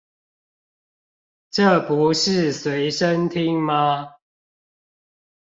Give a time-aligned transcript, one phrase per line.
[1.51, 4.15] 這不是隨身聽嗎